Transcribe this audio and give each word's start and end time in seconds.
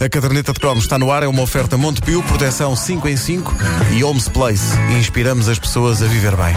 A 0.00 0.08
caderneta 0.08 0.52
de 0.52 0.58
cromos 0.58 0.84
está 0.84 0.98
no 0.98 1.12
ar, 1.12 1.22
é 1.22 1.28
uma 1.28 1.42
oferta 1.42 1.76
Montepio, 1.76 2.22
proteção 2.22 2.74
5 2.74 3.08
em 3.08 3.16
5 3.16 3.54
e 3.92 4.02
Homes 4.02 4.28
Place. 4.28 4.74
Inspiramos 4.98 5.48
as 5.48 5.58
pessoas 5.58 6.02
a 6.02 6.06
viver 6.06 6.34
bem. 6.36 6.54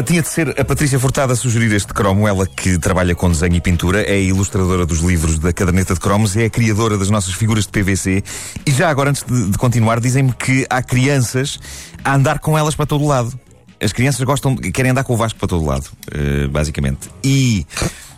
Ora, 0.00 0.06
tinha 0.06 0.22
de 0.22 0.28
ser 0.28 0.58
a 0.58 0.64
Patrícia 0.64 0.98
Furtado 0.98 1.34
a 1.34 1.36
sugerir 1.36 1.70
este 1.74 1.92
cromo, 1.92 2.26
ela 2.26 2.46
que 2.46 2.78
trabalha 2.78 3.14
com 3.14 3.28
desenho 3.28 3.56
e 3.56 3.60
pintura, 3.60 4.00
é 4.00 4.14
a 4.14 4.18
ilustradora 4.18 4.86
dos 4.86 5.00
livros 5.00 5.38
da 5.38 5.52
caderneta 5.52 5.92
de 5.92 6.00
cromos, 6.00 6.34
é 6.38 6.46
a 6.46 6.50
criadora 6.50 6.96
das 6.96 7.10
nossas 7.10 7.34
figuras 7.34 7.66
de 7.66 7.70
PVC. 7.70 8.24
E 8.64 8.70
já 8.70 8.88
agora, 8.88 9.10
antes 9.10 9.22
de, 9.22 9.50
de 9.50 9.58
continuar, 9.58 10.00
dizem-me 10.00 10.32
que 10.32 10.66
há 10.70 10.82
crianças 10.82 11.60
a 12.02 12.14
andar 12.14 12.38
com 12.38 12.56
elas 12.56 12.74
para 12.74 12.86
todo 12.86 13.06
lado. 13.06 13.38
As 13.78 13.92
crianças 13.92 14.22
gostam, 14.22 14.56
querem 14.56 14.92
andar 14.92 15.04
com 15.04 15.12
o 15.12 15.18
Vasco 15.18 15.38
para 15.38 15.48
todo 15.48 15.66
lado, 15.66 15.84
uh, 15.84 16.48
basicamente. 16.48 17.10
E. 17.22 17.66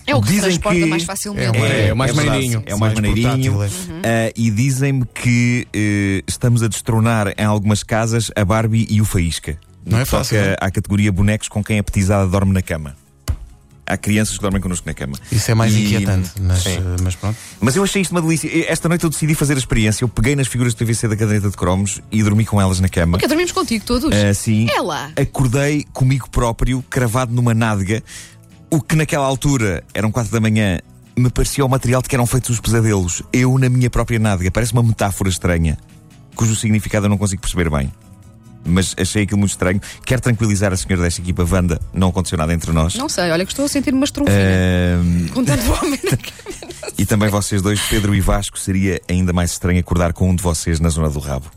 É 0.07 0.15
o 0.15 0.21
que 0.21 0.29
se 0.29 0.35
dizem 0.35 0.51
transporta 0.51 0.79
que 0.79 0.87
mais 0.87 1.03
facilmente. 1.03 1.59
É, 1.59 1.89
É, 1.89 1.93
o 1.93 1.97
mais 1.97 2.15
verdade, 2.15 2.29
maneirinho. 2.29 2.62
É 2.65 2.75
o 2.77 2.79
mais, 2.79 2.95
Mais 2.95 2.95
maneirinho. 2.95 3.62
é. 4.05 4.29
Uh, 4.29 4.33
e 4.37 4.51
dizem-me 4.53 5.05
que 5.05 5.67
uh, 5.67 6.25
estamos 6.29 6.62
a 6.62 6.69
destronar 6.69 7.35
em 7.37 7.45
algumas 7.45 7.83
casas 7.83 8.31
a 8.37 8.45
Barbie 8.45 8.87
e 8.89 9.01
o 9.01 9.05
Faísca. 9.05 9.59
Não 9.85 9.99
é 9.99 10.05
fácil, 10.05 10.37
toca 10.37 10.47
não 10.49 10.53
é? 10.55 10.57
à 10.61 10.71
categoria 10.71 11.11
bonecos 11.13 11.49
com 11.49 11.63
quem 11.63 11.79
a 11.79 11.83
petizada 11.83 12.27
dorme 12.27 12.53
na 12.53 12.63
cama. 12.63 12.97
Há 13.84 13.97
crianças 13.97 14.37
que 14.37 14.41
dormem 14.43 14.61
connosco 14.62 14.87
na 14.87 14.95
cama. 14.95 15.17
Isso 15.31 15.51
é 15.51 15.55
mais 15.55 15.75
E- 15.75 15.84
inquietante, 15.84 16.31
mas, 16.41 16.65
eh, 16.65 16.79
mas 17.03 17.17
pronto. 17.17 17.37
Mas 17.61 17.75
eu 17.77 17.83
achei 17.83 18.01
isto 18.01 18.12
uma 18.12 18.23
delícia. 18.23 18.48
Esta 18.71 18.89
noite 18.89 19.03
eu 19.05 19.11
decidi 19.11 19.34
fazer 19.34 19.55
a 19.55 19.59
experiência. 19.59 20.05
Eu 20.05 20.09
peguei 20.09 20.37
nas 20.37 20.47
figuras 20.47 20.73
de 20.75 20.83
PVC 20.83 21.09
da 21.09 21.17
caderneta 21.17 21.51
de 21.51 21.56
cromos 21.56 22.01
e 22.11 22.23
dormi 22.23 22.45
com 22.47 22.61
elas 22.61 22.79
na 22.81 22.89
cama. 22.89 23.12
Porque 23.19 23.27
dormimos 23.27 23.51
contigo 23.53 23.84
todos. 23.84 24.11
Assim, 24.17 24.69
É 24.71 24.81
lá. 24.81 25.11
acordei 25.21 25.84
comigo 25.93 26.31
próprio, 26.31 26.83
cravado 26.89 27.34
numa 27.34 27.53
nádega, 27.53 28.03
o 28.71 28.81
que 28.81 28.95
naquela 28.95 29.27
altura, 29.27 29.83
eram 29.93 30.12
quatro 30.12 30.31
da 30.33 30.41
manhã, 30.41 30.78
me 31.17 31.28
parecia 31.28 31.62
o 31.65 31.69
material 31.69 32.01
de 32.01 32.09
que 32.09 32.15
eram 32.15 32.25
feitos 32.25 32.51
os 32.51 32.61
pesadelos. 32.61 33.21
Eu 33.33 33.59
na 33.59 33.69
minha 33.69 33.91
própria 33.91 34.19
nádega. 34.19 34.51
Parece 34.53 34.73
uma 34.73 34.83
metáfora 34.83 35.28
estranha, 35.28 35.77
cujo 36.37 36.55
significado 36.55 37.06
eu 37.06 37.11
não 37.11 37.19
consigo 37.19 37.43
perceber 37.43 37.69
bem. 37.69 37.93
Mas 38.65 38.95
achei 38.99 39.25
aquilo 39.25 39.39
muito 39.39 39.51
estranho. 39.51 39.81
Quero 40.05 40.21
tranquilizar 40.21 40.73
a 40.73 40.77
senhora 40.77 41.03
desta 41.03 41.21
equipa, 41.21 41.47
Wanda, 41.51 41.81
não 41.93 42.09
aconteceu 42.09 42.39
nada 42.39 42.53
entre 42.53 42.73
nós. 42.73 42.95
Não 42.95 43.09
sei, 43.09 43.31
olha 43.31 43.45
que 43.45 43.53
estou 43.53 43.65
a 43.65 43.69
sentir 43.69 43.93
uma 43.93 44.05
estrunfina. 44.05 44.39
Ahm, 44.39 45.29
Com 45.29 45.45
tanto 45.45 45.73
homem 45.73 45.99
na 46.05 46.19
e 46.99 47.07
também 47.07 47.29
vocês 47.29 47.61
dois, 47.63 47.81
Pedro 47.83 48.15
e 48.15 48.21
Vasco, 48.21 48.59
seria 48.59 49.01
ainda 49.09 49.33
mais 49.33 49.53
estranho 49.53 49.81
acordar 49.81 50.13
com 50.13 50.31
um 50.31 50.35
de 50.35 50.43
vocês 50.43 50.79
na 50.81 50.89
zona 50.89 51.11
do 51.11 51.19
rabo. 51.19 51.51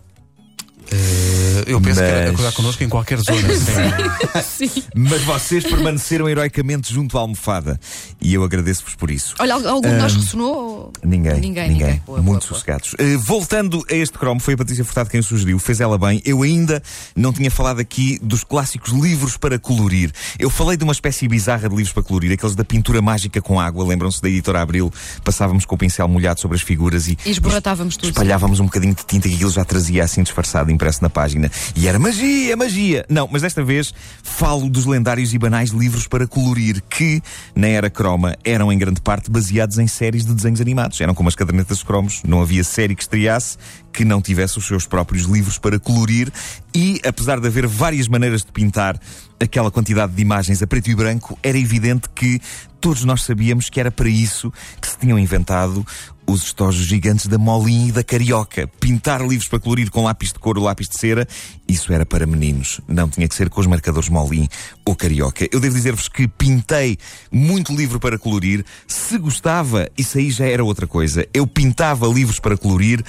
Eh, 0.92 1.64
eu 1.68 1.82
penso 1.82 2.00
que 2.00 2.06
era 2.06 2.22
Mas- 2.24 2.34
acordar 2.34 2.52
connosco 2.54 2.84
em 2.84 2.90
qualquer 2.90 3.20
zona. 3.20 3.40
sim. 3.56 4.66
Sim. 4.68 4.84
Mas 4.96 5.22
vocês 5.24 5.64
permaneceram 5.66 6.30
heroicamente 6.30 6.94
junto 6.94 7.18
à 7.18 7.22
almofada. 7.22 7.80
E 8.22 8.34
eu 8.34 8.44
agradeço-vos 8.44 8.96
por 8.96 9.12
isso. 9.12 9.36
Olha, 9.40 9.56
algum 9.56 9.82
de 9.82 9.96
nós 9.98 10.16
ressonou? 10.16 10.94
Ninguém. 11.04 11.40
Ninguém, 11.42 11.70
ninguém. 11.72 12.02
Boa, 12.06 12.22
Muito 12.22 12.26
boa, 12.26 12.40
boa. 12.40 12.42
sossegados. 12.42 12.94
Uh, 12.94 13.20
voltando 13.20 13.84
a 13.90 13.94
este 13.96 14.18
cromo, 14.18 14.40
foi 14.40 14.54
a 14.54 14.58
Patrícia 14.58 14.86
Furtado 14.86 15.10
quem 15.10 15.20
o 15.20 15.24
sugeriu, 15.24 15.60
fez 15.60 15.82
ela 15.82 15.98
bem. 15.98 16.22
Eu 16.24 16.42
ainda 16.44 16.82
não 17.16 17.34
tinha 17.34 17.52
falado 17.52 17.80
aqui 17.80 18.18
dos 18.22 18.44
clássicos 18.44 18.92
livros 18.94 19.36
para 19.38 19.60
colorir. 19.60 20.12
Eu 20.40 20.50
falei 20.50 20.78
de 20.78 20.84
uma 20.84 20.94
espécie 20.94 21.28
bizarra 21.28 21.68
de 21.68 21.76
livros 21.76 21.92
para 21.94 22.04
colorir, 22.04 22.32
aqueles 22.32 22.56
da 22.56 22.64
pintura 22.64 23.02
mágica 23.02 23.42
com 23.42 23.60
água. 23.60 23.86
Lembram-se 23.86 24.22
da 24.22 24.30
editora 24.30 24.62
Abril? 24.62 24.92
Passávamos 25.24 25.66
com 25.66 25.76
o 25.76 25.78
pincel 25.78 26.08
molhado 26.08 26.40
sobre 26.40 26.56
as 26.56 26.64
figuras 26.64 27.08
e. 27.08 27.18
E 27.26 27.32
esborratávamos 27.32 27.98
tudo. 27.98 28.10
Espalhávamos 28.10 28.60
um 28.60 28.66
bocadinho 28.66 28.96
de 28.96 29.06
tinta 29.06 29.28
que 29.28 29.36
aquilo 29.36 29.52
já 29.52 29.66
trazia 29.66 30.04
assim 30.04 30.24
disfarçado, 30.24 30.72
impresso 30.76 31.02
na 31.02 31.10
página. 31.10 31.50
E 31.76 31.88
era 31.88 31.98
magia, 31.98 32.56
magia! 32.56 33.06
Não, 33.10 33.28
mas 33.32 33.42
desta 33.42 33.64
vez 33.64 33.94
falo 34.22 34.70
dos 34.70 34.86
lendários 34.86 35.34
e 35.34 35.38
banais 35.38 35.72
livros 35.72 36.08
para 36.08 36.28
colorir, 36.28 36.82
que, 36.90 37.22
na 37.56 37.68
era 37.68 37.90
croma, 37.90 38.36
eram 38.44 38.72
em 38.72 38.78
grande 38.78 39.02
parte 39.02 39.32
baseados 39.32 39.80
em 39.80 39.88
séries 39.88 40.26
de 40.26 40.34
desenhos 40.34 40.62
animados. 40.62 41.00
Eram 41.02 41.14
como 41.14 41.30
as 41.30 41.36
cadernetas 41.36 41.80
de 41.80 41.86
cromos. 41.86 42.22
Não 42.24 42.42
havia 42.42 42.64
série 42.64 42.96
que 42.96 43.02
estreasse 43.02 43.58
que 43.96 44.04
não 44.04 44.22
tivesse 44.22 44.58
os 44.58 44.68
seus 44.68 44.86
próprios 44.86 45.24
livros 45.24 45.58
para 45.58 45.80
colorir. 45.80 46.32
E, 46.74 47.00
apesar 47.06 47.40
de 47.40 47.48
haver 47.48 47.66
várias 47.66 48.10
maneiras 48.10 48.44
de 48.44 48.52
pintar 48.52 49.00
aquela 49.40 49.72
quantidade 49.72 50.14
de 50.14 50.22
imagens 50.22 50.62
a 50.62 50.68
preto 50.68 50.90
e 50.90 50.96
branco, 50.96 51.40
era 51.42 51.58
evidente 51.58 52.10
que 52.14 52.42
todos 52.82 53.06
nós 53.06 53.24
sabíamos 53.24 53.70
que 53.70 53.80
era 53.80 53.90
para 53.90 54.10
isso 54.10 54.52
que 54.82 54.88
se 54.88 54.98
tinham 54.98 55.18
inventado 55.18 55.86
os 56.28 56.44
estojos 56.44 56.86
gigantes 56.86 57.28
da 57.28 57.38
Molin 57.38 57.88
e 57.88 57.92
da 57.92 58.04
Carioca. 58.04 58.68
Pintar 58.80 59.22
livros 59.22 59.48
para 59.48 59.60
colorir 59.60 59.90
com 59.90 60.04
lápis 60.04 60.34
de 60.34 60.40
cor 60.40 60.58
ou 60.58 60.64
lápis 60.64 60.88
de 60.88 60.98
cera, 60.98 61.28
isso 61.68 61.94
era 61.94 62.06
para 62.06 62.26
meninos. 62.26 62.82
Não 62.88 63.10
tinha 63.10 63.28
que 63.28 63.36
ser 63.36 63.50
com 63.50 63.62
os 63.62 63.68
marcadores 63.68 64.10
Molin 64.10 64.48
ou 64.86 64.96
Carioca. 64.96 65.48
Eu 65.52 65.60
devo 65.60 65.76
dizer-vos 65.76 66.08
que 66.08 66.28
pintei 66.28 66.98
muito 67.32 67.74
livro 67.74 68.00
para 68.00 68.18
colorir. 68.18 68.66
Se 68.88 69.18
gostava, 69.18 69.90
isso 69.98 70.18
aí 70.18 70.32
já 70.32 70.46
era 70.46 70.64
outra 70.64 70.88
coisa. 70.88 71.28
Eu 71.34 71.46
pintava 71.46 72.08
livros 72.08 72.40
para 72.40 72.58
colorir 72.58 73.04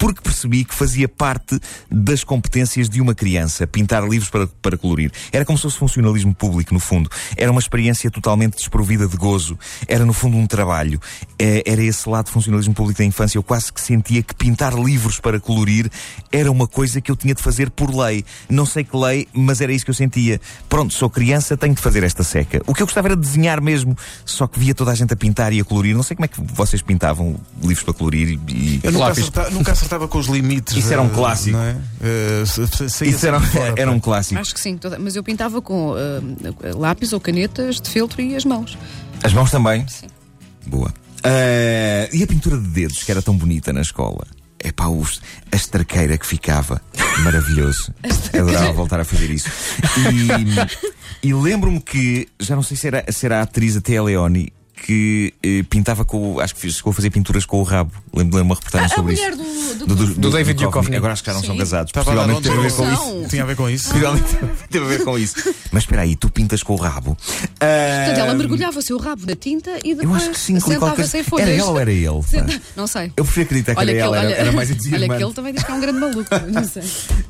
porque 0.00 0.22
percebi 0.22 0.64
que 0.64 0.74
fazia 0.74 1.06
parte 1.06 1.60
das 1.90 2.24
competências 2.24 2.88
de 2.88 3.02
uma 3.02 3.14
criança, 3.14 3.66
pintar 3.66 4.02
livros 4.02 4.30
para, 4.30 4.46
para 4.46 4.78
colorir. 4.78 5.12
Era 5.30 5.44
como 5.44 5.58
se 5.58 5.62
fosse 5.64 5.76
funcionalismo 5.76 6.34
público, 6.34 6.72
no 6.72 6.80
fundo. 6.80 7.10
Era 7.36 7.50
uma 7.50 7.60
experiência 7.60 8.10
totalmente 8.10 8.56
desprovida 8.56 9.06
de 9.06 9.14
gozo. 9.18 9.58
Era, 9.86 10.06
no 10.06 10.14
fundo, 10.14 10.38
um 10.38 10.46
trabalho. 10.46 10.98
É, 11.38 11.62
Era 11.66 11.82
esse 11.82 12.08
lado 12.08 12.26
de 12.26 12.32
funcionalismo 12.32 12.72
público 12.72 12.98
da 12.98 13.04
infância. 13.04 13.36
Eu 13.36 13.42
quase 13.42 13.70
que 13.70 13.78
sentia 13.78 14.22
que 14.22 14.34
pintar 14.34 14.72
livros 14.72 15.20
para 15.20 15.38
colorir 15.38 15.90
era 16.32 16.50
uma 16.50 16.66
coisa 16.66 16.98
que 17.02 17.10
eu 17.10 17.16
tinha 17.16 17.34
de 17.34 17.42
fazer 17.42 17.68
por 17.68 17.94
lei. 17.94 18.24
Não 18.48 18.64
sei 18.64 18.84
que 18.84 18.96
lei, 18.96 19.28
mas 19.34 19.60
era 19.60 19.70
isso 19.70 19.84
que 19.84 19.90
eu 19.90 19.94
sentia. 19.94 20.40
Pronto, 20.66 20.94
sou 20.94 21.10
criança, 21.10 21.58
tenho 21.58 21.74
de 21.74 21.82
fazer 21.82 22.02
esta 22.04 22.24
seca. 22.24 22.62
O 22.66 22.72
que 22.72 22.82
eu 22.82 22.86
gostava 22.86 23.08
era 23.08 23.16
de 23.16 23.20
desenhar 23.20 23.60
mesmo, 23.60 23.94
só 24.24 24.46
que 24.46 24.58
via 24.58 24.74
toda 24.74 24.92
a 24.92 24.94
gente 24.94 25.12
a 25.12 25.16
pintar 25.16 25.52
e 25.52 25.60
a 25.60 25.64
colorir. 25.64 25.94
Não 25.94 26.02
sei 26.02 26.16
como 26.16 26.24
é 26.24 26.28
que 26.28 26.40
vocês 26.40 26.80
pintavam 26.80 27.38
livros 27.62 27.82
para 27.82 27.92
colorir 27.92 28.40
e-. 28.48 28.80
Eu 28.82 28.92
nunca 28.92 29.08
acertava, 29.08 29.50
nunca 29.50 29.72
acertava 29.90 30.06
com 30.06 30.18
os 30.18 30.26
limites. 30.26 30.76
Isso 30.76 30.92
era 30.92 31.02
um 31.02 31.06
eh, 31.06 31.10
clássico. 31.14 31.56
Não 31.56 31.64
é? 31.64 31.76
Saía 32.46 33.10
Isso 33.10 33.26
era, 33.26 33.40
fora, 33.40 33.74
era 33.76 33.90
um 33.90 33.98
clássico. 33.98 34.40
Acho 34.40 34.54
que 34.54 34.60
sim, 34.60 34.76
toda- 34.76 34.98
mas 34.98 35.16
eu 35.16 35.22
pintava 35.24 35.60
com 35.60 35.94
ah, 35.94 36.76
lápis 36.76 37.12
ou 37.12 37.20
canetas 37.20 37.80
de 37.80 37.90
feltro 37.90 38.20
e 38.22 38.36
as 38.36 38.44
mãos. 38.44 38.78
As 39.22 39.32
mãos 39.32 39.50
também? 39.50 39.86
Sim. 39.88 40.06
Boa. 40.66 40.92
Ah, 41.24 42.08
e 42.12 42.22
a 42.22 42.26
pintura 42.26 42.56
de 42.56 42.68
dedos, 42.68 43.02
que 43.02 43.10
era 43.10 43.20
tão 43.20 43.36
bonita 43.36 43.72
na 43.72 43.80
escola? 43.80 44.24
É 44.62 44.70
pá, 44.70 44.86
os- 44.88 45.20
a 45.50 45.56
estraqueira 45.56 46.16
que 46.16 46.26
ficava. 46.26 46.80
Maravilhoso. 47.24 47.92
Adorava 48.32 48.72
voltar 48.72 49.00
a 49.00 49.04
fazer 49.04 49.30
isso. 49.30 49.50
E, 51.22 51.28
e 51.28 51.34
lembro-me 51.34 51.80
que, 51.80 52.28
já 52.38 52.54
não 52.54 52.62
sei 52.62 52.76
se 52.76 52.86
era, 52.86 53.04
se 53.10 53.26
era 53.26 53.40
a 53.40 53.42
atriz 53.42 53.76
a 53.76 53.80
Thea 53.80 54.02
Leoni, 54.02 54.52
que 54.86 55.32
eh, 55.42 55.62
pintava 55.68 56.04
com. 56.04 56.34
o- 56.34 56.40
Acho 56.40 56.54
que 56.54 56.70
chegou 56.70 56.90
a 56.90 56.94
fazer 56.94 57.10
pinturas 57.10 57.44
com 57.44 57.60
o 57.60 57.62
rabo. 57.62 57.92
Lembro-me 58.14 58.42
de 58.42 58.48
uma 58.48 58.54
reportagem 58.54 58.86
A 58.86 58.88
sobre 58.88 59.12
mulher 59.14 59.32
isso. 59.32 59.38
do, 59.78 59.86
do, 59.86 59.94
Do, 59.94 60.06
do- 60.06 60.14
Do 60.14 60.30
David 60.30 60.64
Duchovny. 60.64 60.96
Agora 60.96 61.12
acho 61.12 61.22
que 61.22 61.28
já 61.30 61.34
não 61.34 61.42
são 61.42 61.52
Sim. 61.54 61.58
casados. 61.58 61.90
Estava 61.90 62.12
a 62.12 62.14
dar 62.26 62.34
Possivelmente 62.34 62.48
teve 62.48 62.58
a 62.58 62.62
ver 62.68 62.72
com 62.76 62.84
Não. 62.86 63.20
isso. 63.22 63.28
Tinha 63.28 63.42
a 63.42 63.46
ver 63.46 63.56
com 63.56 63.70
isso. 63.70 63.88
Possivelmente 63.88 64.24
teve 64.70 64.84
a 64.84 64.88
ver 64.88 65.04
com 65.04 65.18
isso. 65.18 65.54
Mas 65.70 65.82
espera 65.84 66.02
aí, 66.02 66.16
tu 66.16 66.30
pintas 66.30 66.62
com 66.62 66.72
o 66.74 66.76
rabo. 66.76 67.16
Ah, 67.60 68.04
Portanto, 68.06 68.18
ela 68.24 68.34
mergulhava 68.34 68.78
o 68.78 68.82
seu 68.82 68.98
rabo 68.98 69.26
na 69.26 69.36
tinta 69.36 69.70
e 69.84 69.90
Eu 69.90 69.96
depois 69.98 70.22
acho 70.22 70.30
que 70.30 70.38
sim, 70.38 70.54
com 70.54 70.60
qualquer 70.60 71.06
sentava-se 71.06 71.18
em 71.18 71.22
folhas. 71.22 71.48
Era 71.48 71.56
ela 71.58 71.70
ou 71.70 71.78
era 71.80 71.92
ele? 71.92 72.06
pá? 72.06 72.22
Senta- 72.28 72.62
Não 72.76 72.86
sei. 72.86 73.12
Eu 73.16 73.24
prefiro 73.24 73.46
acreditar 73.46 73.74
que 73.74 73.80
Olha 73.80 73.90
era 73.90 73.98
que, 73.98 74.04
ela, 74.04 74.16
ele, 74.18 74.26
era, 74.26 74.34
olha, 74.34 74.40
era 74.48 74.52
mais 74.52 74.70
olha 74.92 75.08
que 75.18 75.24
ele 75.24 75.32
também 75.34 75.52
diz 75.54 75.62
que 75.62 75.70
é 75.70 75.74
um 75.74 75.80
grande 75.80 75.98
maluco. 76.00 76.30
Não 76.52 76.64
sei. 76.64 76.82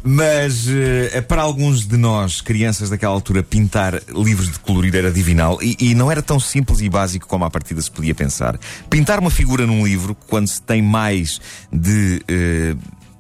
Mas 0.03 0.67
eh, 0.69 1.21
para 1.23 1.43
alguns 1.43 1.87
de 1.87 1.97
nós, 1.97 2.41
crianças 2.41 2.91
daquela 2.91 3.13
altura, 3.13 3.43
pintar 3.43 4.01
livros 4.09 4.51
de 4.51 4.59
colorir 4.61 4.95
era 4.95 5.11
divinal 5.11 5.59
e, 5.63 5.77
e 5.79 5.95
não 5.95 6.11
era 6.11 6.23
tão 6.23 6.39
simples 6.41 6.81
e 6.81 6.89
básico 6.89 7.27
como 7.27 7.40
à 7.45 7.51
partida 7.51 7.81
se 7.81 7.91
podia 7.91 8.15
pensar. 8.15 8.59
Pintar 8.89 9.19
uma 9.19 9.31
figura 9.31 9.67
num 9.67 9.85
livro, 9.85 10.15
quando 10.27 10.49
se 10.49 10.61
tem 10.63 10.83
mais 10.83 11.41
de. 11.73 12.23
eh, 12.29 12.75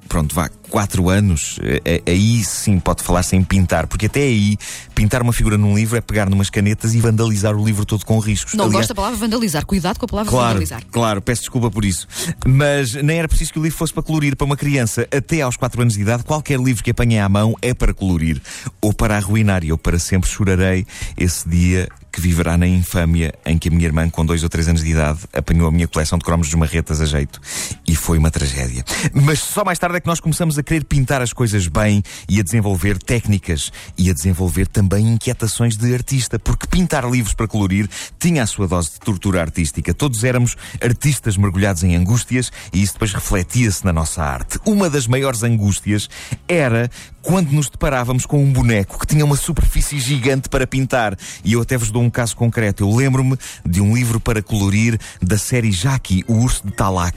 Pronto, 0.08 0.34
vá, 0.34 0.50
quatro 0.68 1.08
anos, 1.08 1.60
eh, 1.62 1.80
eh, 1.84 2.02
aí 2.04 2.42
sim 2.42 2.80
pode 2.80 3.00
falar-se 3.00 3.36
em 3.36 3.44
pintar, 3.44 3.86
porque 3.86 4.06
até 4.06 4.18
aí, 4.22 4.56
pintar 4.92 5.22
uma 5.22 5.32
figura 5.32 5.56
num 5.56 5.76
livro 5.76 5.96
é 5.96 6.00
pegar 6.00 6.28
numas 6.28 6.50
canetas 6.50 6.96
e 6.96 7.00
vandalizar 7.00 7.54
o 7.54 7.64
livro 7.64 7.84
todo 7.86 8.04
com 8.04 8.18
riscos. 8.18 8.54
Não 8.54 8.64
Aliás, 8.64 8.78
gosto 8.78 8.88
da 8.88 8.94
palavra 8.96 9.16
vandalizar. 9.16 9.64
Cuidado 9.64 10.00
com 10.00 10.06
a 10.06 10.08
palavra 10.08 10.28
Claro, 10.32 10.48
vandalizar. 10.54 10.82
claro, 10.90 11.22
peço 11.22 11.42
desculpa 11.42 11.70
por 11.70 11.84
isso. 11.84 12.08
Mas 12.44 12.92
nem 12.94 13.20
era 13.20 13.28
preciso 13.28 13.52
que 13.52 13.60
o 13.60 13.62
livro 13.62 13.78
fosse 13.78 13.92
para 13.92 14.02
colorir. 14.02 14.34
Para 14.34 14.46
uma 14.46 14.56
criança 14.56 15.06
até 15.16 15.42
aos 15.42 15.56
4 15.56 15.80
anos 15.80 15.94
de 15.94 16.00
idade, 16.00 16.24
qualquer 16.24 16.58
livro 16.58 16.82
que 16.82 16.90
apanhe 16.90 17.20
à 17.20 17.28
mão 17.28 17.54
é 17.62 17.72
para 17.72 17.94
colorir 17.94 18.42
ou 18.80 18.92
para 18.92 19.16
arruinar. 19.16 19.62
E 19.62 19.68
eu 19.68 19.78
para 19.78 20.00
sempre 20.00 20.28
chorarei 20.28 20.84
esse 21.16 21.48
dia 21.48 21.88
que 22.12 22.20
viverá 22.20 22.56
na 22.56 22.66
infâmia 22.66 23.32
em 23.44 23.58
que 23.58 23.68
a 23.68 23.70
minha 23.70 23.86
irmã, 23.86 24.08
com 24.10 24.24
dois 24.24 24.42
ou 24.42 24.48
três 24.48 24.68
anos 24.68 24.82
de 24.82 24.90
idade, 24.90 25.20
apanhou 25.32 25.68
a 25.68 25.70
minha 25.70 25.86
coleção 25.86 26.18
de 26.18 26.24
cromos 26.24 26.48
de 26.48 26.56
marretas 26.56 27.00
a 27.00 27.06
jeito. 27.06 27.40
E 27.86 27.94
foi 27.94 28.18
uma 28.18 28.30
tragédia. 28.30 28.84
Mas 29.12 29.40
só 29.40 29.64
mais 29.64 29.78
tarde 29.78 29.96
é 29.96 30.00
que 30.00 30.06
nós 30.06 30.20
começamos 30.20 30.58
a 30.58 30.62
querer 30.62 30.84
pintar 30.84 31.22
as 31.22 31.32
coisas 31.32 31.66
bem 31.66 32.02
e 32.28 32.40
a 32.40 32.42
desenvolver 32.42 32.98
técnicas 32.98 33.72
e 33.96 34.10
a 34.10 34.12
desenvolver 34.12 34.66
também 34.66 35.06
inquietações 35.06 35.76
de 35.76 35.94
artista, 35.94 36.38
porque 36.38 36.66
pintar 36.66 37.08
livros 37.08 37.34
para 37.34 37.46
colorir 37.46 37.88
tinha 38.18 38.42
a 38.42 38.46
sua 38.46 38.66
dose 38.66 38.92
de 38.92 39.00
tortura 39.00 39.40
artística. 39.40 39.94
Todos 39.94 40.24
éramos 40.24 40.56
artistas 40.82 41.36
mergulhados 41.36 41.82
em 41.84 41.96
angústias 41.96 42.50
e 42.72 42.82
isso 42.82 42.94
depois 42.94 43.12
refletia-se 43.12 43.84
na 43.84 43.92
nossa 43.92 44.22
arte. 44.22 44.58
Uma 44.64 44.90
das 44.90 45.06
maiores 45.06 45.42
angústias 45.42 46.08
era 46.48 46.90
quando 47.22 47.50
nos 47.50 47.68
deparávamos 47.68 48.26
com 48.26 48.42
um 48.42 48.52
boneco 48.52 48.98
que 48.98 49.06
tinha 49.06 49.24
uma 49.24 49.36
superfície 49.36 49.98
gigante 49.98 50.48
para 50.48 50.66
pintar. 50.66 51.16
E 51.44 51.52
eu 51.52 51.60
até 51.60 51.76
vos 51.76 51.90
dou 51.90 51.99
um 52.00 52.10
caso 52.10 52.34
concreto. 52.36 52.82
Eu 52.84 52.94
lembro-me 52.94 53.36
de 53.64 53.80
um 53.80 53.94
livro 53.94 54.18
para 54.20 54.42
colorir 54.42 54.98
da 55.22 55.38
série 55.38 55.70
Jackie, 55.72 56.24
o 56.26 56.34
urso 56.34 56.66
de 56.66 56.72
Talak. 56.72 57.16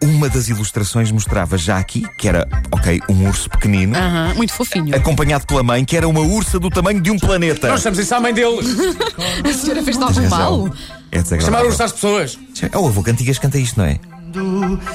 Uma 0.00 0.28
das 0.28 0.48
ilustrações 0.48 1.10
mostrava 1.10 1.58
Jackie, 1.58 2.06
que 2.18 2.28
era, 2.28 2.46
ok, 2.70 3.00
um 3.08 3.26
urso 3.26 3.50
pequenino, 3.50 3.96
Aham, 3.96 4.32
muito 4.36 4.52
fofinho. 4.52 4.94
acompanhado 4.94 5.44
pela 5.44 5.60
mãe, 5.64 5.84
que 5.84 5.96
era 5.96 6.06
uma 6.08 6.20
ursa 6.20 6.60
do 6.60 6.70
tamanho 6.70 7.00
de 7.00 7.10
um 7.10 7.18
planeta. 7.18 7.66
Nós 7.66 7.80
estamos 7.80 7.98
isso 7.98 8.14
à 8.14 8.20
mãe 8.20 8.32
dele. 8.32 8.58
A 9.44 9.52
senhora 9.52 9.82
fez 9.82 10.00
algum 10.00 10.28
mal? 10.28 10.68
É 11.10 11.16
Chamar 11.18 11.22
desagradável. 11.22 11.66
urso 11.66 11.82
às 11.82 11.92
pessoas. 11.92 12.38
É 12.70 12.78
o 12.78 12.86
avô 12.86 13.02
Cantigas 13.02 13.40
canta 13.40 13.58
isto, 13.58 13.76
não 13.78 13.86
é? 13.86 13.98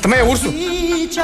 Também 0.02 0.20
é 0.20 0.24
urso. 0.24 0.54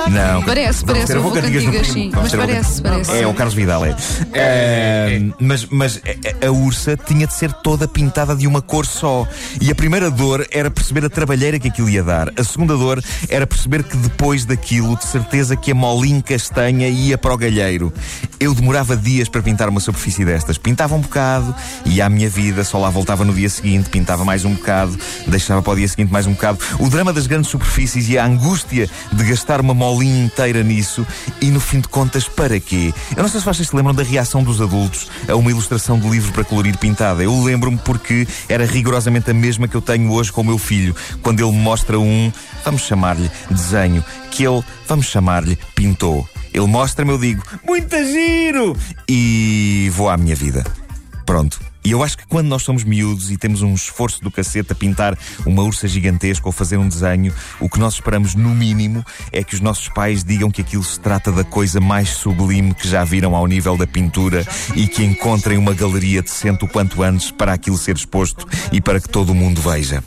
Não. 0.09 0.43
Parece, 0.43 0.85
Vamos 0.85 1.05
parece 1.05 1.07
ter 1.07 1.15
o 1.15 1.19
avô 1.19 1.29
avô 1.29 1.41
Cantigas 1.41 1.63
Cantigas, 1.63 1.87
primo. 1.87 2.03
sim. 2.05 2.11
Vamos 2.11 2.33
Mas 2.33 2.45
parece, 2.45 2.81
parece. 2.81 3.11
É, 3.11 3.27
o 3.27 3.33
Carlos 3.33 3.53
Vidal, 3.55 3.85
é. 3.85 3.95
É, 4.33 5.21
mas 5.39 5.65
mas 5.65 6.01
a, 6.41 6.47
a 6.47 6.51
ursa 6.51 6.97
tinha 6.97 7.25
de 7.25 7.33
ser 7.33 7.51
toda 7.53 7.87
pintada 7.87 8.35
de 8.35 8.45
uma 8.47 8.61
cor 8.61 8.85
só. 8.85 9.27
E 9.61 9.71
a 9.71 9.75
primeira 9.75 10.11
dor 10.11 10.45
era 10.51 10.69
perceber 10.69 11.05
a 11.05 11.09
trabalheira 11.09 11.59
que 11.59 11.67
aquilo 11.69 11.89
ia 11.89 12.03
dar. 12.03 12.31
A 12.37 12.43
segunda 12.43 12.75
dor 12.75 13.01
era 13.29 13.47
perceber 13.47 13.83
que 13.83 13.97
depois 13.97 14.45
daquilo, 14.45 14.95
de 14.97 15.05
certeza 15.05 15.55
que 15.55 15.71
a 15.71 15.75
molinha 15.75 16.21
castanha 16.21 16.87
ia 16.87 17.17
para 17.17 17.33
o 17.33 17.37
galheiro. 17.37 17.91
Eu 18.39 18.53
demorava 18.53 18.95
dias 18.95 19.27
para 19.29 19.41
pintar 19.41 19.69
uma 19.69 19.79
superfície 19.79 20.23
destas. 20.25 20.57
Pintava 20.57 20.95
um 20.95 21.01
bocado, 21.01 21.53
ia 21.85 22.05
à 22.05 22.09
minha 22.09 22.29
vida, 22.29 22.63
só 22.63 22.77
lá 22.77 22.89
voltava 22.89 23.23
no 23.23 23.33
dia 23.33 23.49
seguinte, 23.49 23.89
pintava 23.89 24.23
mais 24.25 24.45
um 24.45 24.53
bocado, 24.53 24.97
deixava 25.27 25.61
para 25.61 25.73
o 25.73 25.75
dia 25.75 25.87
seguinte 25.87 26.11
mais 26.11 26.27
um 26.27 26.33
bocado. 26.33 26.59
O 26.79 26.89
drama 26.89 27.13
das 27.13 27.27
grandes 27.27 27.49
superfícies 27.49 28.08
e 28.09 28.17
a 28.17 28.25
angústia 28.25 28.89
de 29.13 29.23
gastar 29.23 29.61
uma 29.61 29.73
molinha 29.73 30.25
inteira 30.25 30.63
nisso 30.63 31.05
e 31.39 31.51
no 31.51 31.59
fim 31.59 31.79
de 31.79 31.87
contas, 31.87 32.27
para 32.27 32.59
quê? 32.59 32.91
Eu 33.15 33.21
não 33.21 33.29
sei 33.29 33.39
se 33.39 33.45
vocês 33.45 33.67
se 33.67 33.75
lembram 33.75 33.93
da 33.93 34.01
reação 34.01 34.43
dos 34.43 34.59
adultos 34.59 35.07
a 35.27 35.35
uma 35.35 35.51
ilustração 35.51 35.99
de 35.99 36.09
livro 36.09 36.31
para 36.31 36.43
colorir 36.43 36.75
pintada. 36.77 37.23
Eu 37.23 37.43
lembro-me 37.43 37.77
porque 37.77 38.27
era 38.47 38.65
rigorosamente 38.65 39.29
a 39.29 39.33
mesma 39.33 39.67
que 39.67 39.75
eu 39.75 39.81
tenho 39.81 40.11
hoje 40.11 40.31
com 40.31 40.41
o 40.41 40.45
meu 40.45 40.57
filho, 40.57 40.95
quando 41.21 41.39
ele 41.39 41.55
mostra 41.55 41.99
um, 41.99 42.31
vamos 42.65 42.81
chamar-lhe 42.81 43.29
desenho, 43.49 44.03
que 44.31 44.43
ele, 44.43 44.63
vamos 44.87 45.05
chamar-lhe, 45.05 45.57
pintou. 45.75 46.27
Ele 46.51 46.65
mostra-me, 46.65 47.11
eu 47.11 47.19
digo, 47.19 47.43
muito 47.63 47.95
giro! 47.95 48.75
E 49.07 49.91
vou 49.93 50.09
à 50.09 50.17
minha 50.17 50.35
vida. 50.35 50.65
Pronto. 51.25 51.68
E 51.83 51.91
eu 51.91 52.03
acho 52.03 52.17
que 52.17 52.27
quando 52.27 52.47
nós 52.47 52.63
somos 52.63 52.83
miúdos 52.83 53.31
e 53.31 53.37
temos 53.37 53.61
um 53.61 53.73
esforço 53.73 54.21
do 54.21 54.29
cacete 54.29 54.71
a 54.71 54.75
pintar 54.75 55.17
uma 55.45 55.63
ursa 55.63 55.87
gigantesca 55.87 56.47
ou 56.47 56.51
fazer 56.51 56.77
um 56.77 56.87
desenho, 56.87 57.33
o 57.59 57.69
que 57.69 57.79
nós 57.79 57.93
esperamos, 57.93 58.35
no 58.35 58.49
mínimo, 58.49 59.03
é 59.31 59.43
que 59.43 59.55
os 59.55 59.61
nossos 59.61 59.87
pais 59.89 60.23
digam 60.23 60.51
que 60.51 60.61
aquilo 60.61 60.83
se 60.83 60.99
trata 60.99 61.31
da 61.31 61.43
coisa 61.43 61.79
mais 61.79 62.09
sublime 62.09 62.73
que 62.73 62.87
já 62.87 63.03
viram 63.03 63.35
ao 63.35 63.47
nível 63.47 63.77
da 63.77 63.87
pintura 63.87 64.45
e 64.75 64.87
que 64.87 65.03
encontrem 65.03 65.57
uma 65.57 65.73
galeria 65.73 66.21
decente 66.21 66.65
o 66.65 66.67
quanto 66.67 67.01
antes 67.01 67.31
para 67.31 67.53
aquilo 67.53 67.77
ser 67.77 67.95
exposto 67.95 68.47
e 68.71 68.81
para 68.81 68.99
que 68.99 69.09
todo 69.09 69.31
o 69.31 69.35
mundo 69.35 69.61
veja. 69.61 70.03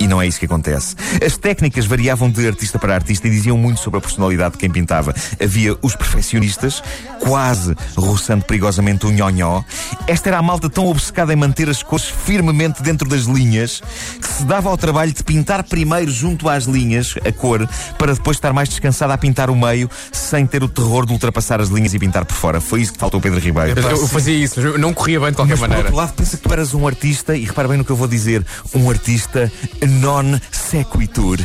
E 0.00 0.06
não 0.06 0.22
é 0.22 0.26
isso 0.26 0.38
que 0.38 0.46
acontece. 0.46 0.94
As 1.24 1.36
técnicas 1.36 1.86
variavam 1.86 2.30
de 2.30 2.46
artista 2.46 2.78
para 2.78 2.94
artista 2.94 3.26
e 3.26 3.30
diziam 3.30 3.56
muito 3.56 3.80
sobre 3.80 3.98
a 3.98 4.00
personalidade 4.00 4.52
de 4.52 4.58
quem 4.58 4.70
pintava. 4.70 5.14
Havia 5.42 5.76
os 5.82 5.96
perfeccionistas, 5.96 6.82
quase 7.20 7.74
roçando 7.96 8.44
perigosamente 8.44 9.06
o 9.06 9.10
nhonhó. 9.10 9.62
Esta 10.06 10.28
era 10.28 10.38
a 10.38 10.42
malta 10.42 10.70
tão 10.70 10.86
obcecada 10.86 11.32
em 11.32 11.36
manter 11.36 11.68
as 11.68 11.82
cores 11.82 12.06
firmemente 12.06 12.82
dentro 12.82 13.08
das 13.08 13.22
linhas 13.22 13.82
que 14.20 14.27
se 14.38 14.44
dava 14.44 14.68
ao 14.68 14.76
trabalho 14.76 15.12
de 15.12 15.24
pintar 15.24 15.64
primeiro 15.64 16.12
junto 16.12 16.48
às 16.48 16.64
linhas 16.64 17.16
a 17.26 17.32
cor 17.32 17.68
para 17.98 18.14
depois 18.14 18.36
estar 18.36 18.52
mais 18.52 18.68
descansada 18.68 19.12
a 19.12 19.18
pintar 19.18 19.50
o 19.50 19.56
meio 19.56 19.90
sem 20.12 20.46
ter 20.46 20.62
o 20.62 20.68
terror 20.68 21.04
de 21.04 21.12
ultrapassar 21.12 21.60
as 21.60 21.70
linhas 21.70 21.92
e 21.92 21.98
pintar 21.98 22.24
por 22.24 22.34
fora. 22.34 22.60
Foi 22.60 22.80
isso 22.80 22.92
que 22.92 23.00
faltou 23.00 23.18
ao 23.18 23.22
Pedro 23.22 23.40
Ribeiro. 23.40 23.80
Eu, 23.80 23.90
eu 23.90 24.06
fazia 24.06 24.36
isso, 24.36 24.54
mas 24.60 24.64
eu 24.64 24.78
não 24.78 24.94
corria 24.94 25.18
bem 25.18 25.30
de 25.30 25.36
qualquer 25.36 25.54
Mas 25.54 25.60
por 25.60 25.68
maneira. 25.68 25.88
outro 25.88 25.96
lado, 25.96 26.12
pensa 26.14 26.36
que 26.36 26.42
tu 26.44 26.52
eras 26.52 26.72
um 26.72 26.86
artista, 26.86 27.36
e 27.36 27.44
repara 27.44 27.66
bem 27.66 27.78
no 27.78 27.84
que 27.84 27.90
eu 27.90 27.96
vou 27.96 28.06
dizer, 28.06 28.46
um 28.72 28.88
artista 28.88 29.50
non 29.84 30.38
sequitur. 30.52 31.38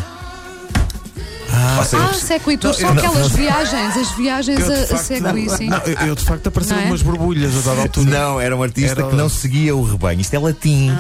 Ou 1.78 1.86
seja, 1.86 2.04
Ah, 2.04 2.14
sequitur, 2.14 2.74
são 2.74 2.94
não, 2.94 3.04
aquelas 3.04 3.32
viagens, 3.32 3.98
as 3.98 4.12
viagens 4.12 4.60
Eu, 4.60 4.72
a, 4.72 4.76
a 4.96 4.98
seco 4.98 5.38
e 5.38 5.50
sim. 5.50 5.68
não, 5.70 5.78
eu, 5.80 6.08
eu, 6.08 6.16
de 6.16 6.24
facto 6.26 6.48
apareceram 6.48 6.80
Não 6.82 6.88
é? 6.88 6.90
umas 6.90 7.02
borbulhas 7.04 7.56
a 7.56 7.70
dada 7.70 7.82
altura. 7.84 8.10
Não, 8.10 8.42
era 8.42 8.56
um 8.56 8.64
artista 8.64 9.02
Era- 9.02 9.10
que 9.10 9.16
não 9.16 9.30
seguia 9.30 9.76
o 9.76 9.84
rebanho. 9.84 10.20
Isto 10.22 10.34
é 10.36 10.40
latim. 10.40 10.92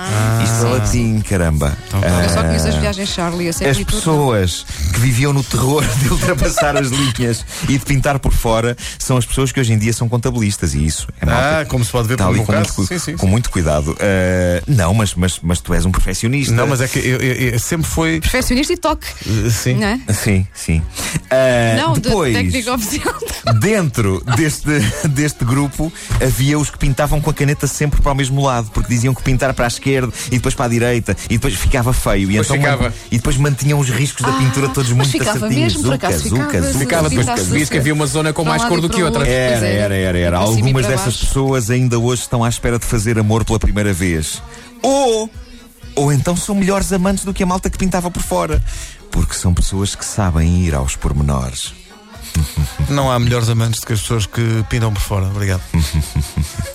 Isto 0.43 0.65
é 0.65 0.69
latim, 0.69 1.21
caramba. 1.21 1.75
Eu 1.93 2.29
só 2.29 2.39
Ah, 2.39 2.43
conheço 2.43 2.67
as 2.67 2.75
viagens 2.75 3.09
Charlie, 3.09 3.47
a 3.47 3.49
as 3.49 3.55
sequitur. 3.57 3.85
pessoas 3.95 4.65
que 4.93 4.99
viviam 4.99 5.33
no 5.33 5.43
terror 5.43 5.83
de 6.01 6.09
ultrapassar 6.09 6.77
as 6.77 6.89
linhas 6.89 7.43
e 7.67 7.77
de 7.77 7.85
pintar 7.85 8.19
por 8.19 8.31
fora 8.33 8.75
são 8.99 9.17
as 9.17 9.25
pessoas 9.25 9.51
que 9.51 9.59
hoje 9.59 9.73
em 9.73 9.77
dia 9.77 9.93
são 9.93 10.07
contabilistas 10.07 10.73
e 10.75 10.85
isso 10.85 11.07
é 11.19 11.25
malta 11.25 11.59
Ah, 11.61 11.65
como 11.65 11.83
se 11.83 11.91
pode 11.91 12.07
ver 12.07 12.13
Está 12.13 12.25
pelo 12.25 12.35
meu 12.37 12.45
com, 12.45 12.53
caso. 12.53 12.73
muito, 12.77 12.87
Sim, 12.93 12.99
sim, 12.99 13.17
com 13.17 13.27
muito 13.27 13.49
cuidado. 13.49 13.97
Ah, 13.99 14.61
não, 14.67 14.93
mas, 14.93 15.15
mas, 15.15 15.39
mas 15.41 15.59
tu 15.59 15.73
és 15.73 15.85
um 15.85 15.91
perfeccionista. 15.91 16.53
Não, 16.53 16.67
mas 16.67 16.79
é 16.81 16.87
que 16.87 16.99
eu, 16.99 17.17
eu- 17.19 17.33
eu 17.53 17.59
sempre 17.59 17.87
foi. 17.89 18.19
Perfeccionista 18.21 18.73
e 18.73 18.77
toque, 18.77 19.07
eh, 19.25 19.49
Sim. 19.49 19.75
não 19.75 19.87
é? 19.87 19.99
Sim, 20.13 20.42
sim. 20.53 20.81
Ah, 21.29 21.75
Não, 21.77 21.93
depois, 21.93 22.33
da 22.33 22.39
técnica 22.39 22.73
oficial. 22.73 23.13
dentro 23.59 24.23
deste, 24.35 24.69
deste 25.09 25.43
grupo 25.45 25.91
havia 26.23 26.57
os 26.59 26.69
que 26.69 26.77
pintavam 26.77 27.19
com 27.21 27.29
a 27.29 27.33
caneta 27.33 27.67
sempre 27.67 28.01
para 28.01 28.11
o 28.11 28.15
mesmo 28.15 28.41
lado, 28.43 28.69
porque 28.71 28.93
diziam 28.93 29.13
que 29.13 29.21
pintar 29.23 29.53
para 29.53 29.65
a 29.65 29.67
esquerda 29.67 30.11
e 30.27 30.31
depois 30.37 30.53
para 30.55 30.65
a 30.65 30.69
direita 30.69 31.15
e 31.29 31.33
depois 31.37 31.53
ficava 31.55 31.93
feio. 31.93 32.31
E, 32.31 32.35
Pois 32.35 32.45
então 32.47 32.57
ficava. 32.57 32.93
e 33.11 33.17
depois 33.17 33.37
mantinham 33.37 33.79
os 33.79 33.89
riscos 33.89 34.21
da 34.25 34.31
Ah, 34.33 34.37
pintura 34.39 34.69
todos 34.69 34.89
mas 34.91 35.07
muito 35.07 35.11
ficava 35.11 35.37
acertinhos. 35.37 35.73
mesmo, 35.75 35.91
Zuca, 35.91 36.11
zuca, 36.11 36.19
ficava, 36.19 36.61
zuca, 36.67 36.79
Ficava, 36.79 37.09
depois 37.09 37.27
pintasse 37.27 37.49
vias 37.51 37.69
que 37.69 37.77
havia 37.77 37.93
uma 37.93 38.05
zona 38.07 38.31
com 38.33 38.43
mais 38.43 38.63
cor 38.65 38.79
do 38.81 38.89
que 38.89 39.01
outra. 39.03 39.19
outro. 39.21 39.33
Era, 39.33 39.65
era, 39.67 39.95
era, 39.95 40.17
era. 40.17 40.37
Algumas 40.37 40.85
dessas 40.85 41.05
baixo. 41.13 41.25
pessoas 41.27 41.69
ainda 41.69 41.97
hoje 41.99 42.21
estão 42.23 42.43
à 42.43 42.49
espera 42.49 42.77
de 42.79 42.85
fazer 42.85 43.17
amor 43.17 43.43
pela 43.45 43.59
primeira 43.59 43.93
vez. 43.93 44.41
Ou, 44.81 45.29
ou 45.95 46.11
então 46.11 46.35
são 46.35 46.55
melhores 46.55 46.91
amantes 46.91 47.23
do 47.25 47.33
que 47.33 47.43
a 47.43 47.45
malta 47.45 47.69
que 47.69 47.77
pintava 47.77 48.09
por 48.11 48.21
fora. 48.21 48.61
Porque 49.13 49.33
são 49.33 49.53
pessoas 49.53 49.95
que 49.95 50.03
sabem 50.03 50.63
ir 50.65 50.75
aos 50.75 50.97
pormenores. 50.97 51.73
Não 52.89 53.11
há 53.11 53.19
melhores 53.19 53.47
amantes 53.47 53.79
do 53.79 53.87
que 53.87 53.93
as 53.93 54.01
pessoas 54.01 54.25
que 54.25 54.65
pintam 54.69 54.91
por 54.91 55.01
fora. 55.01 55.27
Obrigado. 55.27 55.61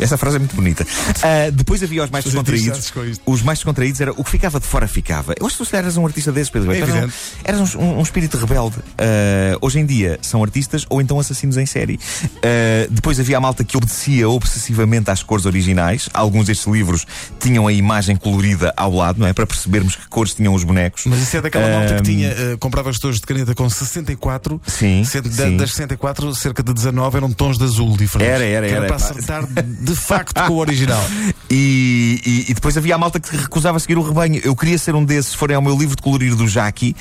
Essa 0.00 0.16
frase 0.16 0.36
é 0.36 0.38
muito 0.38 0.54
bonita. 0.56 0.86
Ah, 1.22 1.50
depois 1.52 1.82
havia 1.82 2.02
os 2.04 2.10
mais 2.10 2.24
descontraídos. 2.24 2.92
Os 3.26 3.42
mais 3.42 3.58
descontraídos 3.58 4.00
era 4.00 4.12
o 4.12 4.24
que 4.24 4.30
ficava 4.30 4.58
de 4.60 4.66
fora 4.66 4.88
ficava. 4.88 5.34
Eu 5.38 5.46
acho 5.46 5.56
que 5.58 5.64
tu 5.70 5.76
eras 5.76 5.96
um 5.96 6.04
artista 6.06 6.32
desses, 6.32 6.50
Pedro. 6.50 6.72
É 6.72 6.78
Eras 6.78 6.94
um-. 6.94 7.10
Eras 7.44 7.74
um, 7.74 7.80
um- 7.80 7.98
um 7.98 8.02
espírito 8.02 8.36
rebelde. 8.36 8.76
Ah, 8.98 9.56
hoje 9.60 9.78
em 9.78 9.86
dia 9.86 10.18
são 10.22 10.42
artistas 10.42 10.84
ou 10.90 11.00
então 11.00 11.18
assassinos 11.18 11.56
em 11.56 11.66
série. 11.66 11.98
Ah, 12.42 12.86
depois 12.90 13.18
havia 13.20 13.36
a 13.36 13.40
malta 13.40 13.62
que 13.64 13.76
obedecia 13.76 14.28
obsessivamente 14.28 15.10
às 15.10 15.22
cores 15.22 15.46
originais. 15.46 16.08
Alguns 16.12 16.46
destes 16.46 16.66
livros 16.66 17.06
tinham 17.40 17.66
a 17.66 17.72
imagem 17.72 18.16
colorida 18.16 18.72
ao 18.76 18.92
lado, 18.92 19.18
não 19.20 19.26
é? 19.26 19.32
Para 19.32 19.46
percebermos 19.46 19.96
que 19.96 20.08
cores 20.08 20.34
tinham 20.34 20.54
os 20.54 20.64
bonecos. 20.64 21.02
Mas 21.06 21.20
isso 21.22 21.36
é 21.36 21.40
daquela 21.40 21.68
malta 21.68 21.94
que 21.96 22.02
tinha. 22.02 22.34
comprava 22.58 22.90
as 22.90 22.98
torres 22.98 23.16
de 23.20 23.26
caneta 23.26 23.54
com 23.54 23.68
64. 23.68 24.60
Sim, 24.66 25.02
da- 25.02 25.30
sim. 25.30 25.56
Das 25.56 25.70
64, 25.70 26.34
cerca 26.34 26.62
de 26.62 26.72
19 26.74 27.16
eram 27.16 27.30
tons 27.30 27.58
de 27.58 27.64
azul 27.64 27.96
diferentes. 27.96 28.34
Era, 28.34 28.44
era, 28.44 28.68
Que 28.68 28.74
era, 28.74 28.86
para 28.86 28.96
acertar 28.96 29.44
de 29.84 29.94
facto 29.94 30.40
com 30.46 30.54
o 30.54 30.58
original. 30.58 31.02
E, 31.50 32.20
e- 32.24 32.50
e 32.50 32.54
depois 32.54 32.76
havia 32.76 32.94
a 32.94 32.98
malta 32.98 33.20
que 33.20 33.36
recusava 33.36 33.78
seguir 33.78 33.98
o 33.98 34.02
rebanho. 34.02 34.40
Eu 34.44 34.56
queria 34.56 34.78
ser 34.78 34.94
um 34.94 35.04
desses. 35.04 35.32
Se 35.32 35.36
forem 35.36 35.56
ao 35.56 35.62
meu 35.62 35.76
livro 35.76 35.94
de 35.96 36.02
colorir 36.02 36.34
do 36.34 36.48
Jaqui, 36.48 36.94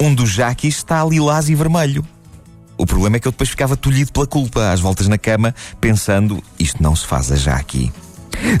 um 0.00 0.14
dos 0.14 0.30
Jaquis 0.30 0.76
está 0.76 1.04
lilás 1.04 1.48
e 1.48 1.54
vermelho. 1.54 2.04
O 2.76 2.86
problema 2.86 3.16
é 3.16 3.20
que 3.20 3.26
eu 3.26 3.32
depois 3.32 3.50
ficava 3.50 3.76
tolhido 3.76 4.12
pela 4.12 4.26
culpa, 4.26 4.70
às 4.70 4.80
voltas 4.80 5.08
na 5.08 5.18
cama, 5.18 5.54
pensando: 5.80 6.42
isto 6.58 6.82
não 6.82 6.94
se 6.94 7.06
faz 7.06 7.32
a 7.32 7.36
Jaqui. 7.36 7.92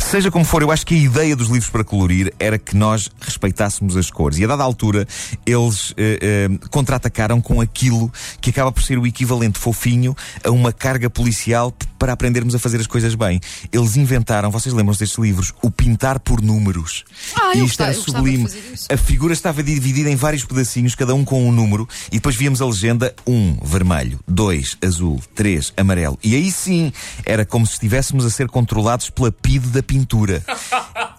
Seja 0.00 0.30
como 0.30 0.44
for, 0.44 0.62
eu 0.62 0.70
acho 0.70 0.86
que 0.86 0.94
a 0.94 0.98
ideia 0.98 1.36
dos 1.36 1.48
livros 1.48 1.70
para 1.70 1.84
colorir 1.84 2.32
era 2.38 2.58
que 2.58 2.76
nós 2.76 3.10
respeitássemos 3.20 3.96
as 3.96 4.10
cores. 4.10 4.38
E 4.38 4.44
a 4.44 4.46
dada 4.46 4.62
altura, 4.62 5.06
eles 5.46 5.94
eh, 5.96 6.18
eh, 6.20 6.68
contra-atacaram 6.70 7.40
com 7.40 7.60
aquilo 7.60 8.12
que 8.40 8.50
acaba 8.50 8.72
por 8.72 8.82
ser 8.82 8.98
o 8.98 9.06
equivalente 9.06 9.58
fofinho 9.58 10.16
a 10.44 10.50
uma 10.50 10.72
carga 10.72 11.08
policial 11.08 11.72
para 11.98 12.12
aprendermos 12.12 12.54
a 12.54 12.58
fazer 12.58 12.80
as 12.80 12.86
coisas 12.86 13.14
bem. 13.14 13.40
Eles 13.72 13.96
inventaram, 13.96 14.50
vocês 14.50 14.74
lembram-se 14.74 15.00
destes 15.00 15.18
livros, 15.18 15.52
o 15.62 15.70
pintar 15.70 16.20
por 16.20 16.40
números. 16.40 17.04
Ah, 17.34 17.52
e 17.54 17.64
isto 17.64 17.82
era 17.82 17.92
sublime. 17.92 18.48
A 18.90 18.96
figura 18.96 19.32
estava 19.32 19.62
dividida 19.62 20.08
em 20.08 20.16
vários 20.16 20.44
pedacinhos, 20.44 20.94
cada 20.94 21.14
um 21.14 21.24
com 21.24 21.46
um 21.46 21.52
número, 21.52 21.88
e 22.08 22.16
depois 22.16 22.36
víamos 22.36 22.62
a 22.62 22.66
legenda: 22.66 23.14
1 23.26 23.32
um, 23.32 23.58
vermelho, 23.62 24.20
2 24.28 24.78
azul, 24.82 25.20
3 25.34 25.72
amarelo. 25.76 26.18
E 26.22 26.34
aí 26.34 26.50
sim, 26.50 26.92
era 27.24 27.44
como 27.44 27.66
se 27.66 27.74
estivéssemos 27.74 28.24
a 28.24 28.30
ser 28.30 28.48
controlados 28.48 29.10
pela 29.10 29.32
Da 29.68 29.82
pintura. 29.82 30.42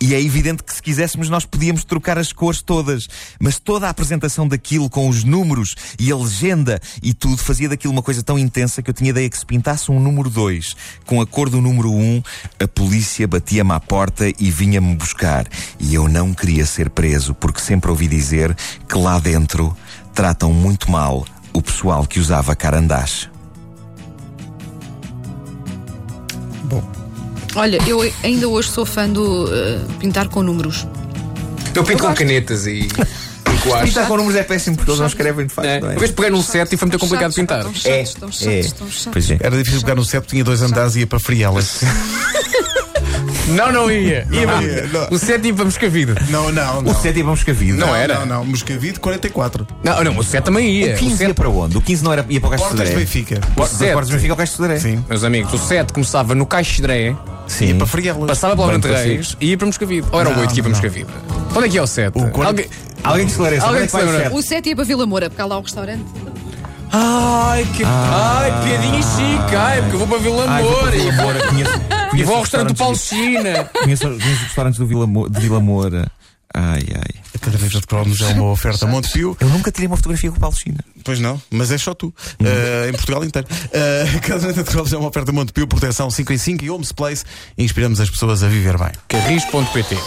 E 0.01 0.15
é 0.15 0.21
evidente 0.21 0.63
que 0.63 0.73
se 0.73 0.81
quiséssemos 0.81 1.29
nós 1.29 1.45
podíamos 1.45 1.83
trocar 1.83 2.17
as 2.17 2.31
cores 2.31 2.61
todas. 2.61 3.07
Mas 3.39 3.59
toda 3.59 3.87
a 3.87 3.89
apresentação 3.89 4.47
daquilo 4.47 4.89
com 4.89 5.09
os 5.09 5.23
números 5.23 5.75
e 5.99 6.11
a 6.11 6.15
legenda 6.15 6.79
e 7.03 7.13
tudo 7.13 7.37
fazia 7.37 7.69
daquilo 7.69 7.93
uma 7.93 8.01
coisa 8.01 8.23
tão 8.23 8.39
intensa 8.39 8.81
que 8.81 8.89
eu 8.89 8.93
tinha 8.93 9.09
ideia 9.09 9.29
que 9.29 9.37
se 9.37 9.45
pintasse 9.45 9.91
um 9.91 9.99
número 9.99 10.29
2 10.29 10.75
com 11.05 11.21
a 11.21 11.27
cor 11.27 11.49
do 11.49 11.61
número 11.61 11.91
1, 11.91 12.01
um, 12.01 12.23
a 12.59 12.67
polícia 12.67 13.27
batia-me 13.27 13.71
à 13.71 13.79
porta 13.79 14.27
e 14.39 14.49
vinha-me 14.49 14.95
buscar. 14.95 15.45
E 15.79 15.93
eu 15.93 16.07
não 16.07 16.33
queria 16.33 16.65
ser 16.65 16.89
preso 16.89 17.33
porque 17.33 17.59
sempre 17.59 17.91
ouvi 17.91 18.07
dizer 18.07 18.55
que 18.87 18.97
lá 18.97 19.19
dentro 19.19 19.75
tratam 20.13 20.51
muito 20.53 20.89
mal 20.89 21.25
o 21.53 21.61
pessoal 21.61 22.05
que 22.05 22.19
usava 22.19 22.55
carandache. 22.55 23.29
Olha, 27.59 27.77
eu 27.87 28.01
ainda 28.23 28.47
hoje 28.47 28.69
sou 28.69 28.85
fã 28.85 29.07
do 29.09 29.47
eh, 29.53 29.79
pintar 29.99 30.27
com 30.29 30.41
números. 30.41 30.87
Eu 31.75 31.83
pinto 31.83 31.91
Eu 31.91 31.97
com 31.99 32.05
gosto. 32.07 32.17
canetas 32.19 32.65
e, 32.65 32.87
coaches. 33.63 33.89
Pintar 33.89 34.07
com 34.07 34.17
números 34.17 34.39
é 34.39 34.43
péssimo 34.43 34.75
porque 34.77 34.91
eles 34.91 34.99
não 34.99 35.07
escrevem 35.07 35.45
de 35.45 35.53
facto. 35.53 35.67
É. 35.67 35.79
não 35.79 35.87
é? 35.89 35.91
Uma 35.91 35.99
vez 35.99 36.11
peguei 36.11 36.31
num 36.31 36.41
set 36.41 36.71
e 36.73 36.77
foi 36.77 36.87
muito 36.87 36.99
complicado 36.99 37.31
de 37.31 37.35
pintar. 37.35 37.65
Estão 37.69 37.91
É, 37.91 38.59
é. 38.59 38.63
Pois 39.11 39.29
é. 39.31 39.37
Era 39.41 39.57
difícil 39.57 39.81
pegar 39.81 39.95
no 39.95 40.05
CEP, 40.05 40.25
tinha 40.27 40.43
dois 40.43 40.61
andares 40.61 40.95
e 40.95 40.99
ia 41.01 41.07
para 41.07 41.19
Frielas. 41.19 41.81
Não, 43.49 43.71
não 43.71 43.89
ia. 43.91 44.27
ia 44.31 44.45
Não 44.45 44.53
para- 44.53 44.63
ia, 44.63 44.87
não. 44.87 45.07
O 45.09 45.17
set 45.17 45.43
ia 45.45 45.53
para 45.53 45.65
Moscavide. 45.65 46.13
Não, 46.29 46.51
não, 46.51 46.83
não. 46.83 46.91
O 46.91 46.95
7 46.95 47.23
vamos 47.23 47.43
cavido. 47.43 47.79
Não 47.79 47.95
era? 47.95 48.19
Não, 48.19 48.25
não. 48.27 48.45
Moscavide 48.45 48.99
44. 48.99 49.65
Não, 49.83 50.03
não, 50.03 50.17
o 50.19 50.23
set 50.23 50.43
também 50.45 50.69
ia. 50.69 50.93
O 50.93 50.97
15 50.99 51.17
set, 51.17 51.27
ia 51.29 51.33
para 51.33 51.49
onde? 51.49 51.75
O 51.75 51.81
15 51.81 52.03
não 52.03 52.13
era, 52.13 52.23
ia 52.29 52.39
para 52.39 52.47
o 52.47 52.51
Caixa 52.51 52.63
de 52.65 52.69
Portas 52.69 52.87
de 52.87 52.93
Sodré? 52.93 53.05
Benfica. 53.05 53.41
O 53.57 53.65
sete. 53.67 53.91
Portas 53.93 54.07
de 54.09 54.13
Benfica 54.15 54.31
é 54.31 54.33
o 54.33 54.37
Caixa 54.37 54.51
de 54.51 54.57
Sodré? 54.57 54.79
Sim. 54.79 55.03
meus 55.09 55.23
amigos, 55.23 55.51
o 55.53 55.57
set 55.57 55.91
começava 55.91 56.35
no 56.35 56.45
Caixedré, 56.45 57.15
Sim. 57.49 57.65
Ia 57.65 57.75
para 57.75 57.87
Frielas. 57.87 58.27
passava 58.27 58.55
pela 58.55 58.71
Almirante. 58.73 58.87
Reis 59.07 59.35
e 59.41 59.47
ia 59.49 59.57
para 59.57 59.65
Moscavide. 59.67 60.07
Ou 60.11 60.19
era 60.21 60.29
o 60.29 60.33
Não, 60.33 60.39
8 60.41 60.51
que 60.53 60.59
ia 60.59 60.63
para 60.63 60.71
não. 60.71 60.77
Moscavide? 60.79 61.09
Onde 61.55 61.65
é 61.67 61.69
que 61.69 61.77
é 61.77 61.81
o 61.81 61.87
set? 61.87 62.09
O 62.15 62.29
quarenta- 62.29 62.47
Alguém... 62.47 62.65
Alguém 63.03 63.25
que 63.25 63.31
esclareça. 63.31 63.65
Alguém 63.65 63.81
onde 63.81 63.83
é 63.83 63.85
que 63.85 63.91
se 63.91 63.97
vai 63.97 64.05
lembra? 64.05 64.19
o 64.19 64.23
sete? 64.23 64.35
O 64.35 64.41
7 64.41 64.69
ia 64.69 64.75
para 64.75 64.85
Vila 64.85 65.05
Moura, 65.05 65.29
porque 65.29 65.41
há 65.41 65.45
lá 65.45 65.57
o 65.57 65.61
restaurante. 65.61 66.05
Ai, 66.91 67.67
que. 67.75 67.83
Ai, 67.85 68.63
piadinha 68.63 69.01
chique. 69.01 69.55
Ai, 69.55 69.81
porque 69.81 69.95
eu 69.95 69.99
vou 69.99 70.07
para 70.07 70.17
Vila 70.19 70.45
Ai, 70.47 70.63
vou 70.63 70.71
para 70.73 70.81
Moura 70.85 70.91
Vila 70.97 71.07
e 71.11 71.15
vou- 71.15 71.23
Moura, 71.25 71.39
conheço, 71.49 71.71
e 72.15 72.23
vou 72.23 72.35
ao 72.35 72.41
restaurante 72.41 72.69
do 72.73 72.77
Paulo 72.77 72.97
China. 72.97 73.69
Conheço, 73.73 74.03
conheço 74.07 74.07
os 74.33 74.39
restaurantes 74.41 74.79
do 74.79 74.85
Vila 74.87 75.05
Mo- 75.07 75.29
de 75.29 75.39
Vila 75.39 75.59
Moura. 75.59 76.07
Ai, 76.53 76.83
ai. 76.95 77.21
A 77.49 77.51
caderneta 77.51 77.79
de 77.79 77.87
cromos 77.87 78.21
é 78.21 78.27
uma 78.27 78.51
oferta 78.51 78.85
Montepio. 78.85 79.35
Eu 79.39 79.49
nunca 79.49 79.71
tirei 79.71 79.87
uma 79.87 79.97
fotografia 79.97 80.29
com 80.29 80.37
o 80.37 80.39
Paulo 80.39 80.55
China. 80.55 80.77
Pois 81.03 81.19
não, 81.19 81.41
mas 81.49 81.71
é 81.71 81.77
só 81.79 81.95
tu. 81.95 82.07
Uh, 82.39 82.89
em 82.89 82.91
Portugal 82.91 83.25
inteiro. 83.25 83.47
Uh, 83.47 84.21
caderneta 84.21 84.63
de 84.63 84.69
cromos 84.69 84.93
é 84.93 84.97
uma 84.97 85.09
oferta 85.09 85.31
Montepio, 85.31 85.67
proteção 85.67 86.11
5 86.11 86.31
em 86.31 86.37
5 86.37 86.63
e 86.63 86.69
Homes 86.69 86.91
Place. 86.91 87.25
Inspiramos 87.57 87.99
as 87.99 88.09
pessoas 88.09 88.43
a 88.43 88.47
viver 88.47 88.77
bem. 88.77 88.91
Carris.pt 89.07 89.97